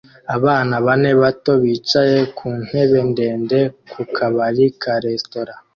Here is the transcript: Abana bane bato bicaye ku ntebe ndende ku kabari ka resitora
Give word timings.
Abana 0.35 0.75
bane 0.85 1.11
bato 1.21 1.51
bicaye 1.63 2.19
ku 2.37 2.47
ntebe 2.65 2.99
ndende 3.09 3.59
ku 3.91 4.01
kabari 4.15 4.65
ka 4.81 4.93
resitora 5.05 5.53